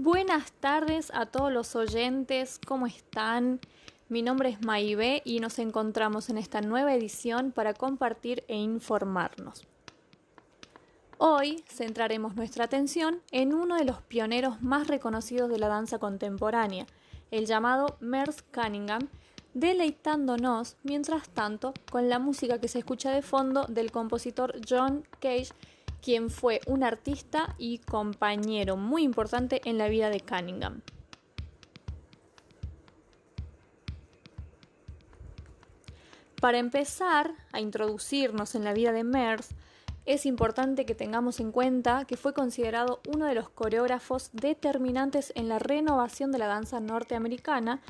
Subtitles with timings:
[0.00, 3.58] Buenas tardes a todos los oyentes, ¿cómo están?
[4.08, 9.66] Mi nombre es Maibé y nos encontramos en esta nueva edición para compartir e informarnos.
[11.18, 16.86] Hoy centraremos nuestra atención en uno de los pioneros más reconocidos de la danza contemporánea,
[17.32, 19.08] el llamado Merce Cunningham,
[19.52, 25.48] deleitándonos, mientras tanto, con la música que se escucha de fondo del compositor John Cage,
[26.02, 30.82] quien fue un artista y compañero muy importante en la vida de Cunningham.
[36.40, 39.56] Para empezar a introducirnos en la vida de Merce,
[40.06, 45.48] es importante que tengamos en cuenta que fue considerado uno de los coreógrafos determinantes en
[45.48, 47.82] la renovación de la danza norteamericana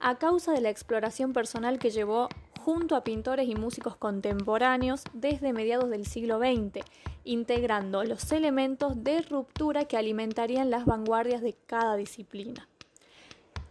[0.00, 2.28] a causa de la exploración personal que llevó
[2.66, 6.84] junto a pintores y músicos contemporáneos desde mediados del siglo XX,
[7.22, 12.68] integrando los elementos de ruptura que alimentarían las vanguardias de cada disciplina.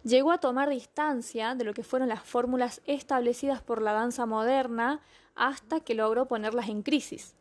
[0.05, 5.01] Llegó a tomar distancia de lo que fueron las fórmulas establecidas por la danza moderna
[5.35, 7.35] hasta que logró ponerlas en crisis.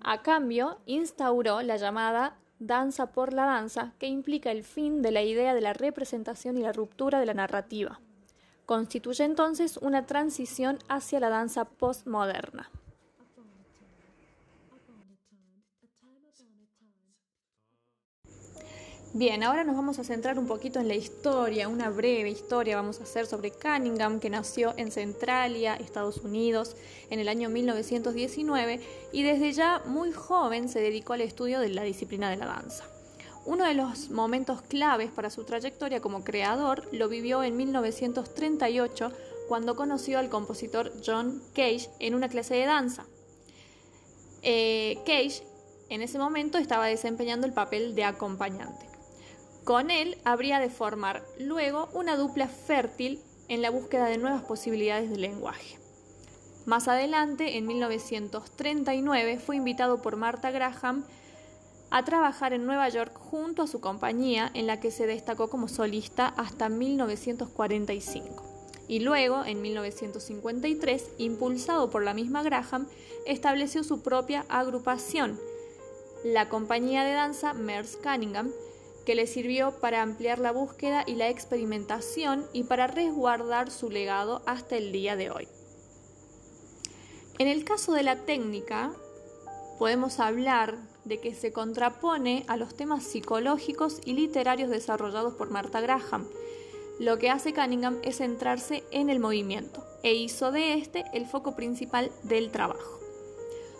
[0.00, 5.22] A cambio, instauró la llamada danza por la danza, que implica el fin de la
[5.22, 8.00] idea de la representación y la ruptura de la narrativa.
[8.66, 12.68] Constituye entonces una transición hacia la danza postmoderna.
[19.12, 23.00] Bien, ahora nos vamos a centrar un poquito en la historia, una breve historia vamos
[23.00, 26.76] a hacer sobre Cunningham, que nació en Centralia, Estados Unidos,
[27.08, 28.80] en el año 1919
[29.12, 32.84] y desde ya muy joven se dedicó al estudio de la disciplina de la danza.
[33.46, 39.12] Uno de los momentos claves para su trayectoria como creador lo vivió en 1938
[39.48, 43.06] cuando conoció al compositor John Cage en una clase de danza.
[44.42, 45.44] Eh, Cage
[45.90, 48.84] en ese momento estaba desempeñando el papel de acompañante.
[49.62, 55.08] Con él habría de formar luego una dupla fértil en la búsqueda de nuevas posibilidades
[55.08, 55.78] de lenguaje.
[56.64, 61.04] Más adelante, en 1939, fue invitado por Martha Graham
[61.90, 65.68] a trabajar en Nueva York junto a su compañía, en la que se destacó como
[65.68, 68.44] solista hasta 1945.
[68.88, 72.86] Y luego, en 1953, impulsado por la misma Graham,
[73.26, 75.38] estableció su propia agrupación,
[76.24, 78.52] la compañía de danza Merce Cunningham,
[79.04, 84.42] que le sirvió para ampliar la búsqueda y la experimentación y para resguardar su legado
[84.46, 85.48] hasta el día de hoy.
[87.38, 88.92] En el caso de la técnica,
[89.78, 95.80] podemos hablar de que se contrapone a los temas psicológicos y literarios desarrollados por Martha
[95.80, 96.26] Graham.
[96.98, 101.54] Lo que hace Cunningham es centrarse en el movimiento e hizo de este el foco
[101.54, 103.00] principal del trabajo.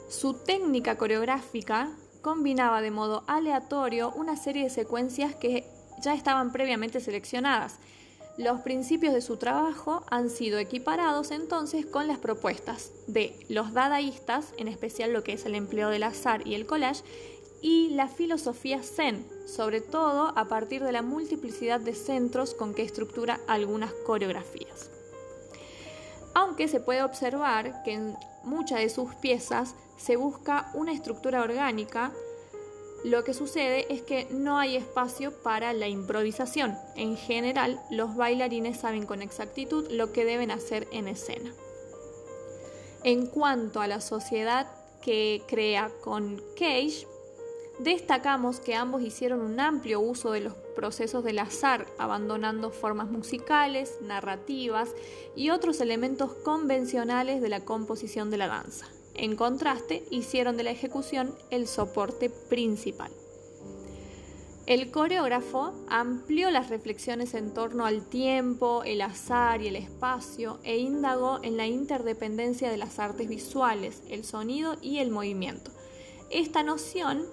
[0.09, 1.91] Su técnica coreográfica
[2.23, 5.65] combinaba de modo aleatorio una serie de secuencias que
[6.03, 7.79] ya estaban previamente seleccionadas.
[8.37, 14.53] Los principios de su trabajo han sido equiparados entonces con las propuestas de los dadaístas,
[14.59, 17.03] en especial lo que es el empleo del azar y el collage,
[17.63, 22.83] y la filosofía zen, sobre todo a partir de la multiplicidad de centros con que
[22.83, 24.91] estructura algunas coreografías.
[26.35, 32.13] Aunque se puede observar que en muchas de sus piezas se busca una estructura orgánica,
[33.07, 36.77] lo que sucede es que no hay espacio para la improvisación.
[36.97, 41.53] En general, los bailarines saben con exactitud lo que deben hacer en escena.
[43.05, 44.67] En cuanto a la sociedad
[45.03, 47.07] que crea con Cage,
[47.79, 53.99] destacamos que ambos hicieron un amplio uso de los procesos del azar, abandonando formas musicales,
[54.01, 54.91] narrativas
[55.37, 58.89] y otros elementos convencionales de la composición de la danza.
[59.19, 63.11] En contraste, hicieron de la ejecución el soporte principal.
[64.67, 70.79] El coreógrafo amplió las reflexiones en torno al tiempo, el azar y el espacio e
[70.79, 75.71] indagó en la interdependencia de las artes visuales, el sonido y el movimiento.
[76.31, 77.25] Esta noción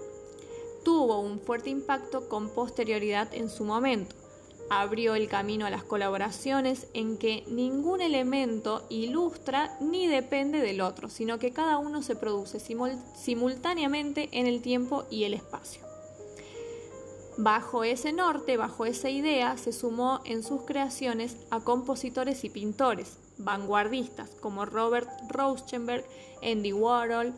[0.85, 4.22] tuvo un fuerte impacto con posterioridad en su momento
[4.69, 11.09] abrió el camino a las colaboraciones en que ningún elemento ilustra ni depende del otro,
[11.09, 12.59] sino que cada uno se produce
[13.15, 15.81] simultáneamente en el tiempo y el espacio.
[17.37, 23.17] Bajo ese norte, bajo esa idea, se sumó en sus creaciones a compositores y pintores
[23.37, 26.05] vanguardistas como Robert Rauschenberg,
[26.43, 27.33] Andy Warhol,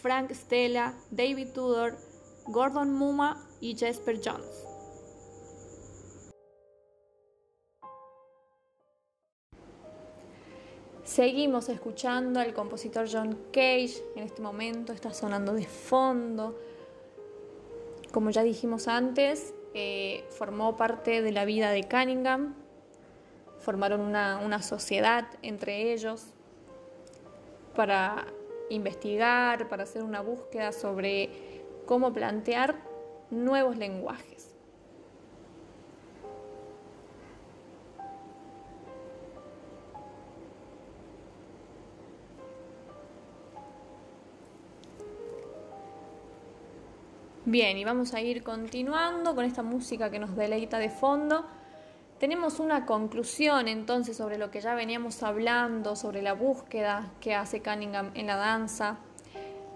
[0.00, 1.96] Frank Stella, David Tudor,
[2.46, 4.61] Gordon Muma y Jasper Jones.
[11.12, 16.58] Seguimos escuchando al compositor John Cage, en este momento está sonando de fondo.
[18.12, 22.54] Como ya dijimos antes, eh, formó parte de la vida de Cunningham,
[23.58, 26.28] formaron una, una sociedad entre ellos
[27.76, 28.24] para
[28.70, 31.28] investigar, para hacer una búsqueda sobre
[31.84, 32.74] cómo plantear
[33.30, 34.51] nuevos lenguajes.
[47.44, 51.44] Bien, y vamos a ir continuando con esta música que nos deleita de fondo.
[52.20, 57.60] Tenemos una conclusión entonces sobre lo que ya veníamos hablando, sobre la búsqueda que hace
[57.60, 58.98] Cunningham en la danza.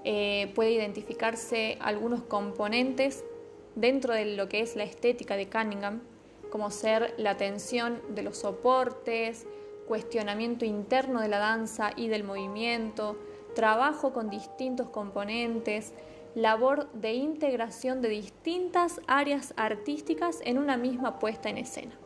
[0.05, 3.25] Eh, puede identificarse algunos componentes
[3.75, 6.03] dentro de lo que es la estética de Cunningham,
[6.53, 9.45] como ser la tensión de los soportes,
[9.89, 13.19] cuestionamiento interno de la danza y del movimiento,
[13.57, 15.95] trabajo con distintos componentes,
[16.37, 21.99] labor de integración de distintas áreas artísticas en una misma puesta en escena.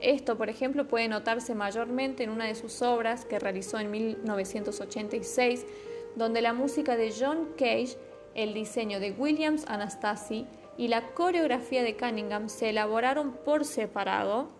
[0.00, 5.66] Esto, por ejemplo, puede notarse mayormente en una de sus obras que realizó en 1986,
[6.14, 7.98] donde la música de John Cage,
[8.36, 10.46] el diseño de Williams Anastasi
[10.76, 14.50] y la coreografía de Cunningham se elaboraron por separado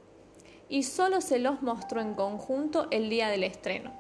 [0.69, 3.93] y solo se los mostró en conjunto el día del estreno.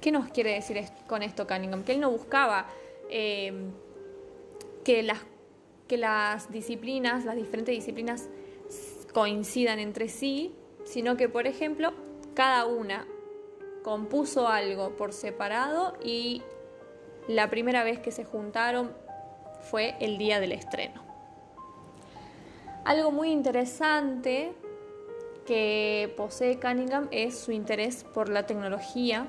[0.00, 1.84] ¿Qué nos quiere decir con esto Cunningham?
[1.84, 2.66] Que él no buscaba
[3.10, 3.52] eh,
[4.84, 5.20] que, las,
[5.88, 8.28] que las disciplinas, las diferentes disciplinas
[9.12, 10.54] coincidan entre sí,
[10.84, 11.92] sino que, por ejemplo,
[12.34, 13.06] cada una
[13.82, 16.42] compuso algo por separado y
[17.28, 18.92] la primera vez que se juntaron
[19.60, 21.02] fue el día del estreno.
[22.84, 24.52] Algo muy interesante
[25.46, 29.26] que posee Cunningham es su interés por la tecnología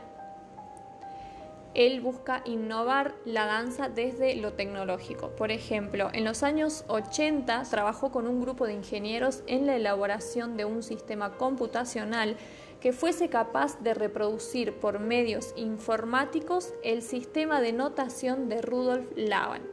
[1.76, 5.30] él busca innovar la danza desde lo tecnológico.
[5.32, 10.58] Por ejemplo, en los años 80 trabajó con un grupo de ingenieros en la elaboración
[10.58, 12.38] de un sistema computacional
[12.80, 19.64] que fuese capaz de reproducir por medios informáticos el sistema de notación de Rudolf Laban.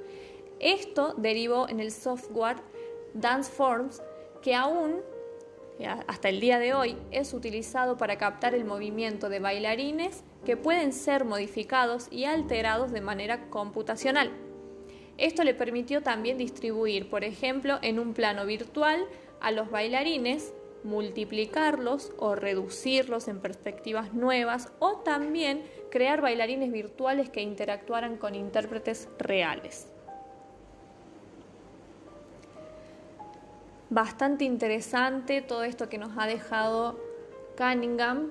[0.59, 2.57] Esto derivó en el software
[3.15, 4.03] Dance Forms
[4.43, 5.03] que aún
[6.07, 10.93] hasta el día de hoy es utilizado para captar el movimiento de bailarines que pueden
[10.93, 14.31] ser modificados y alterados de manera computacional.
[15.19, 19.07] Esto le permitió también distribuir, por ejemplo, en un plano virtual
[19.41, 20.55] a los bailarines,
[20.85, 29.09] multiplicarlos o reducirlos en perspectivas nuevas o también crear bailarines virtuales que interactuaran con intérpretes
[29.19, 29.89] reales.
[33.95, 36.99] Bastante interesante todo esto que nos ha dejado
[37.59, 38.31] Cunningham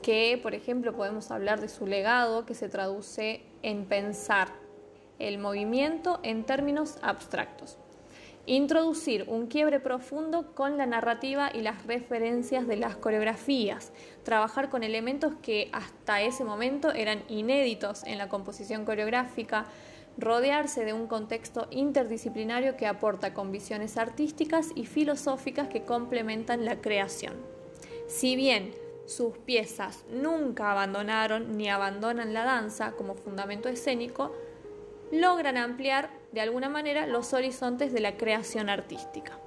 [0.00, 4.48] que, por ejemplo, podemos hablar de su legado que se traduce en pensar
[5.18, 7.76] el movimiento en términos abstractos.
[8.46, 13.92] Introducir un quiebre profundo con la narrativa y las referencias de las coreografías.
[14.22, 19.66] Trabajar con elementos que hasta ese momento eran inéditos en la composición coreográfica.
[20.18, 26.80] Rodearse de un contexto interdisciplinario que aporta con visiones artísticas y filosóficas que complementan la
[26.80, 27.34] creación.
[28.06, 28.74] Si bien
[29.06, 34.32] sus piezas nunca abandonaron ni abandonan la danza como fundamento escénico,
[35.12, 39.38] logran ampliar de alguna manera los horizontes de la creación artística.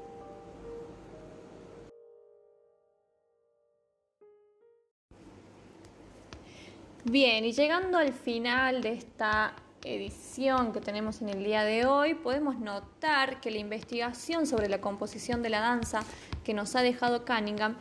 [7.05, 12.13] Bien, y llegando al final de esta edición que tenemos en el día de hoy,
[12.13, 16.01] podemos notar que la investigación sobre la composición de la danza
[16.43, 17.75] que nos ha dejado Cunningham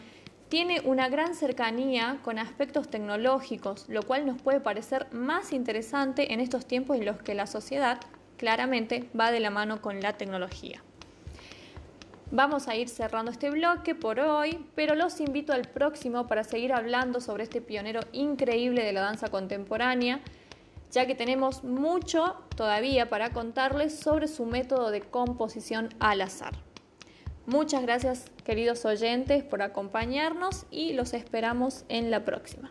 [0.48, 6.40] tiene una gran cercanía con aspectos tecnológicos, lo cual nos puede parecer más interesante en
[6.40, 7.98] estos tiempos en los que la sociedad
[8.36, 10.82] claramente va de la mano con la tecnología.
[12.30, 16.72] Vamos a ir cerrando este bloque por hoy, pero los invito al próximo para seguir
[16.72, 20.20] hablando sobre este pionero increíble de la danza contemporánea,
[20.92, 26.52] ya que tenemos mucho todavía para contarles sobre su método de composición al azar.
[27.46, 32.70] Muchas gracias queridos oyentes por acompañarnos y los esperamos en la próxima.